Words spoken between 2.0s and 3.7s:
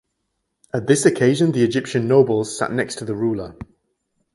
nobles sat next to the ruler.